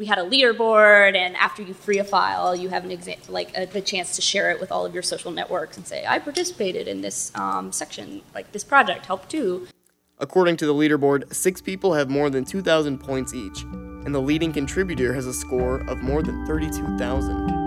We 0.00 0.06
had 0.06 0.16
a 0.16 0.22
leaderboard, 0.22 1.14
and 1.14 1.36
after 1.36 1.60
you 1.60 1.74
free 1.74 1.98
a 1.98 2.04
file, 2.04 2.56
you 2.56 2.70
have 2.70 2.84
an 2.84 2.90
exa- 2.90 3.28
like 3.28 3.54
a, 3.54 3.66
the 3.66 3.82
chance 3.82 4.16
to 4.16 4.22
share 4.22 4.50
it 4.50 4.58
with 4.58 4.72
all 4.72 4.86
of 4.86 4.94
your 4.94 5.02
social 5.02 5.30
networks 5.30 5.76
and 5.76 5.86
say, 5.86 6.06
"I 6.08 6.18
participated 6.18 6.88
in 6.88 7.02
this 7.02 7.30
um, 7.34 7.70
section, 7.70 8.22
like 8.34 8.50
this 8.52 8.64
project 8.64 9.04
helped 9.04 9.28
too." 9.28 9.68
According 10.16 10.56
to 10.56 10.64
the 10.64 10.72
leaderboard, 10.72 11.34
six 11.34 11.60
people 11.60 11.92
have 11.92 12.08
more 12.08 12.30
than 12.30 12.46
2,000 12.46 12.96
points 12.96 13.34
each, 13.34 13.62
and 13.62 14.14
the 14.14 14.22
leading 14.22 14.54
contributor 14.54 15.12
has 15.12 15.26
a 15.26 15.34
score 15.34 15.80
of 15.80 16.02
more 16.02 16.22
than 16.22 16.46
32,000. 16.46 17.59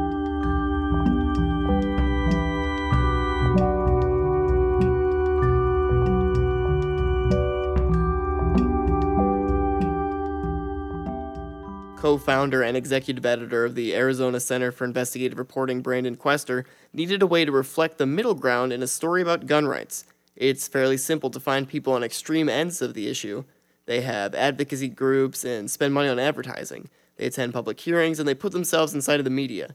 Co 12.13 12.20
founder 12.20 12.62
and 12.62 12.77
executive 12.77 13.25
editor 13.25 13.65
of 13.65 13.74
the 13.74 13.96
Arizona 13.96 14.39
Center 14.39 14.72
for 14.72 14.86
Investigative 14.86 15.39
Reporting, 15.39 15.82
Brandon 15.82 16.15
Quester, 16.15 16.63
needed 16.93 17.24
a 17.24 17.27
way 17.27 17.43
to 17.43 17.51
reflect 17.51 17.98
the 17.98 18.05
middle 18.05 18.36
ground 18.36 18.72
in 18.72 18.84
a 18.84 18.88
story 18.88 19.24
about 19.24 19.48
gun 19.48 19.65
rights. 19.65 20.05
It's 20.36 20.67
fairly 20.67 20.98
simple 20.98 21.32
to 21.32 21.39
find 21.39 21.67
people 21.67 21.93
on 21.93 22.03
extreme 22.03 22.50
ends 22.50 22.84
of 22.84 22.93
the 22.93 23.08
issue. 23.08 23.46
They 23.88 24.01
have 24.01 24.36
advocacy 24.36 24.89
groups 24.89 25.43
and 25.43 25.72
spend 25.72 25.96
money 25.96 26.08
on 26.08 26.20
advertising. 26.20 26.88
They 27.15 27.25
attend 27.25 27.51
public 27.51 27.79
hearings 27.79 28.20
and 28.20 28.27
they 28.27 28.36
put 28.36 28.51
themselves 28.51 28.93
inside 28.93 29.20
of 29.20 29.25
the 29.25 29.32
media. 29.32 29.74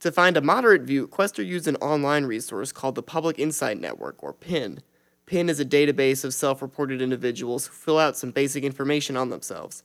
To 0.00 0.12
find 0.12 0.36
a 0.36 0.40
moderate 0.40 0.82
view, 0.82 1.08
Quester 1.08 1.42
used 1.42 1.66
an 1.66 1.76
online 1.76 2.26
resource 2.26 2.70
called 2.70 2.94
the 2.94 3.02
Public 3.02 3.40
Insight 3.40 3.80
Network, 3.80 4.22
or 4.22 4.32
PIN. 4.32 4.82
PIN 5.26 5.48
is 5.48 5.58
a 5.58 5.64
database 5.64 6.24
of 6.24 6.32
self 6.32 6.62
reported 6.62 7.02
individuals 7.02 7.66
who 7.66 7.72
fill 7.72 7.98
out 7.98 8.16
some 8.16 8.30
basic 8.30 8.62
information 8.62 9.16
on 9.16 9.30
themselves. 9.30 9.82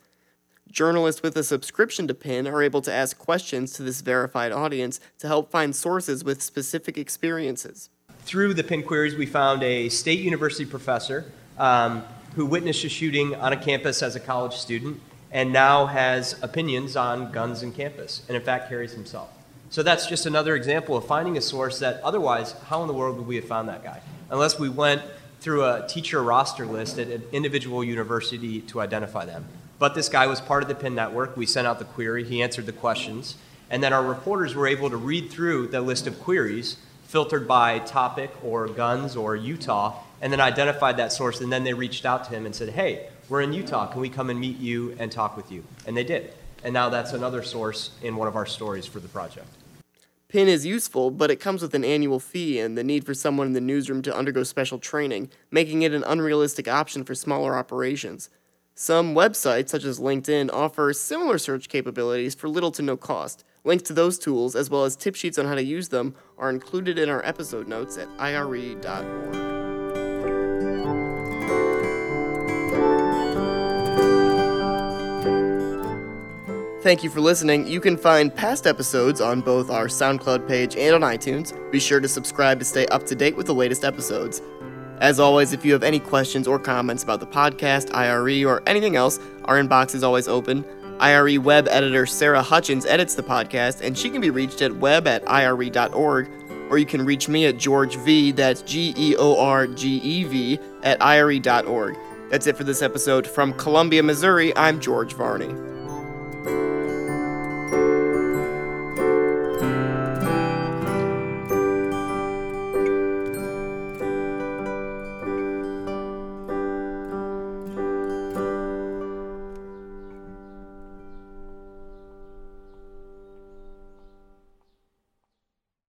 Journalists 0.71 1.23
with 1.23 1.35
a 1.37 1.43
subscription 1.43 2.07
to 2.07 2.13
PIN 2.13 2.47
are 2.47 2.61
able 2.61 2.81
to 2.81 2.93
ask 2.93 3.17
questions 3.17 3.73
to 3.73 3.83
this 3.83 4.01
verified 4.01 4.51
audience 4.51 4.99
to 5.19 5.27
help 5.27 5.51
find 5.51 5.75
sources 5.75 6.23
with 6.23 6.41
specific 6.41 6.97
experiences. 6.97 7.89
Through 8.21 8.53
the 8.53 8.63
PIN 8.63 8.83
queries, 8.83 9.15
we 9.15 9.25
found 9.25 9.63
a 9.63 9.89
state 9.89 10.19
university 10.19 10.65
professor 10.65 11.31
um, 11.57 12.03
who 12.35 12.45
witnessed 12.45 12.83
a 12.83 12.89
shooting 12.89 13.33
on 13.35 13.53
a 13.53 13.57
campus 13.57 14.03
as 14.03 14.15
a 14.15 14.19
college 14.19 14.53
student 14.53 14.99
and 15.31 15.51
now 15.51 15.85
has 15.85 16.41
opinions 16.41 16.95
on 16.95 17.31
guns 17.31 17.63
in 17.63 17.71
campus, 17.71 18.23
and 18.27 18.37
in 18.37 18.43
fact 18.43 18.69
carries 18.69 18.93
himself. 18.93 19.29
So 19.69 19.83
that's 19.83 20.07
just 20.07 20.25
another 20.25 20.55
example 20.55 20.95
of 20.95 21.05
finding 21.05 21.37
a 21.37 21.41
source 21.41 21.79
that 21.79 22.01
otherwise, 22.01 22.53
how 22.67 22.81
in 22.81 22.87
the 22.87 22.93
world 22.93 23.17
would 23.17 23.27
we 23.27 23.35
have 23.35 23.45
found 23.45 23.67
that 23.67 23.83
guy? 23.83 24.01
Unless 24.29 24.59
we 24.59 24.69
went 24.69 25.01
through 25.41 25.65
a 25.65 25.85
teacher 25.87 26.23
roster 26.23 26.65
list 26.65 26.97
at 26.97 27.07
an 27.07 27.23
individual 27.31 27.83
university 27.83 28.61
to 28.61 28.81
identify 28.81 29.25
them. 29.25 29.45
But 29.79 29.95
this 29.95 30.09
guy 30.09 30.27
was 30.27 30.41
part 30.41 30.63
of 30.63 30.69
the 30.69 30.75
PIN 30.75 30.95
network. 30.95 31.37
We 31.37 31.45
sent 31.45 31.67
out 31.67 31.79
the 31.79 31.85
query, 31.85 32.23
he 32.23 32.41
answered 32.41 32.65
the 32.65 32.71
questions, 32.71 33.35
and 33.69 33.83
then 33.83 33.93
our 33.93 34.03
reporters 34.03 34.55
were 34.55 34.67
able 34.67 34.89
to 34.89 34.97
read 34.97 35.29
through 35.29 35.67
the 35.67 35.81
list 35.81 36.07
of 36.07 36.19
queries 36.19 36.77
filtered 37.07 37.47
by 37.47 37.79
topic 37.79 38.31
or 38.43 38.67
guns 38.67 39.15
or 39.15 39.35
Utah, 39.35 40.03
and 40.21 40.31
then 40.31 40.41
identified 40.41 40.97
that 40.97 41.11
source. 41.11 41.39
And 41.41 41.51
then 41.51 41.63
they 41.63 41.73
reached 41.73 42.05
out 42.05 42.25
to 42.25 42.31
him 42.31 42.45
and 42.45 42.53
said, 42.53 42.69
Hey, 42.69 43.09
we're 43.29 43.41
in 43.41 43.53
Utah. 43.53 43.87
Can 43.87 44.01
we 44.01 44.09
come 44.09 44.29
and 44.29 44.39
meet 44.39 44.57
you 44.57 44.95
and 44.99 45.11
talk 45.11 45.37
with 45.37 45.51
you? 45.51 45.63
And 45.85 45.95
they 45.95 46.03
did. 46.03 46.33
And 46.63 46.73
now 46.73 46.89
that's 46.89 47.13
another 47.13 47.43
source 47.43 47.91
in 48.01 48.15
one 48.15 48.27
of 48.27 48.35
our 48.35 48.45
stories 48.45 48.85
for 48.85 48.99
the 48.99 49.07
project. 49.07 49.47
PIN 50.29 50.49
is 50.49 50.65
useful, 50.65 51.09
but 51.09 51.31
it 51.31 51.37
comes 51.37 51.61
with 51.61 51.73
an 51.73 51.85
annual 51.85 52.19
fee 52.19 52.59
and 52.59 52.77
the 52.77 52.83
need 52.83 53.05
for 53.05 53.13
someone 53.13 53.47
in 53.47 53.53
the 53.53 53.61
newsroom 53.61 54.01
to 54.01 54.13
undergo 54.13 54.43
special 54.43 54.77
training, 54.77 55.29
making 55.51 55.83
it 55.83 55.93
an 55.93 56.03
unrealistic 56.05 56.67
option 56.67 57.05
for 57.05 57.15
smaller 57.15 57.55
operations. 57.55 58.29
Some 58.79 59.15
websites, 59.15 59.69
such 59.69 59.85
as 59.85 59.99
LinkedIn, 59.99 60.53
offer 60.53 60.93
similar 60.93 61.39
search 61.39 61.67
capabilities 61.67 62.35
for 62.35 62.47
little 62.47 62.69
to 62.73 62.83
no 62.83 62.95
cost. 62.95 63.43
Links 63.63 63.81
to 63.85 63.93
those 63.93 64.19
tools, 64.19 64.55
as 64.55 64.69
well 64.69 64.83
as 64.83 64.95
tip 64.95 65.15
sheets 65.15 65.39
on 65.39 65.47
how 65.47 65.55
to 65.55 65.63
use 65.63 65.89
them, 65.89 66.13
are 66.37 66.51
included 66.51 66.99
in 66.99 67.09
our 67.09 67.25
episode 67.25 67.67
notes 67.67 67.97
at 67.97 68.07
ire.org. 68.19 68.77
Thank 76.83 77.03
you 77.03 77.09
for 77.09 77.19
listening. 77.19 77.65
You 77.65 77.81
can 77.81 77.97
find 77.97 78.33
past 78.33 78.67
episodes 78.67 79.21
on 79.21 79.41
both 79.41 79.71
our 79.71 79.87
SoundCloud 79.87 80.47
page 80.47 80.75
and 80.75 80.93
on 80.93 81.01
iTunes. 81.01 81.51
Be 81.71 81.79
sure 81.79 81.99
to 81.99 82.07
subscribe 82.07 82.59
to 82.59 82.65
stay 82.65 82.85
up 82.85 83.07
to 83.07 83.15
date 83.15 83.35
with 83.35 83.47
the 83.47 83.55
latest 83.55 83.83
episodes. 83.83 84.39
As 84.99 85.19
always, 85.19 85.53
if 85.53 85.63
you 85.63 85.73
have 85.73 85.83
any 85.83 85.99
questions 85.99 86.47
or 86.47 86.57
comments 86.57 87.03
about 87.03 87.19
the 87.19 87.27
podcast, 87.27 87.93
IRE, 87.93 88.45
or 88.47 88.63
anything 88.65 88.95
else, 88.95 89.19
our 89.45 89.61
inbox 89.61 89.93
is 89.93 90.03
always 90.03 90.27
open. 90.27 90.65
IRE 90.99 91.39
web 91.39 91.67
editor 91.69 92.07
Sarah 92.07 92.41
Hutchins 92.41 92.85
edits 92.85 93.13
the 93.13 93.21
podcast, 93.21 93.81
and 93.81 93.95
she 93.95 94.09
can 94.09 94.21
be 94.21 94.31
reached 94.31 94.63
at 94.63 94.75
web 94.75 95.07
at 95.07 95.29
ire.org, 95.29 96.29
or 96.71 96.77
you 96.79 96.85
can 96.85 97.05
reach 97.05 97.29
me 97.29 97.45
at 97.45 97.57
George 97.57 97.95
V, 97.97 98.31
that's 98.31 98.63
G 98.63 98.93
E 98.97 99.15
O 99.17 99.39
R 99.39 99.67
G 99.67 99.97
E 99.97 100.23
V, 100.23 100.59
at 100.81 100.99
ire.org. 101.01 101.95
That's 102.31 102.47
it 102.47 102.57
for 102.57 102.63
this 102.63 102.81
episode. 102.81 103.27
From 103.27 103.53
Columbia, 103.53 104.01
Missouri, 104.01 104.55
I'm 104.57 104.81
George 104.81 105.13
Varney. 105.13 105.66